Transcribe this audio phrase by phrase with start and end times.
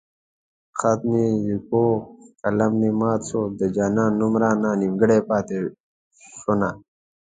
[0.79, 1.85] خط مې ليکو
[2.41, 5.57] قلم مې مات شو د جانان نوم رانه نيمګړی پاتې
[6.39, 6.69] شونه